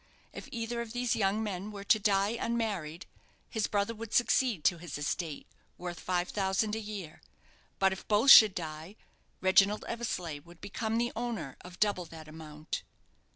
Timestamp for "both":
8.07-8.31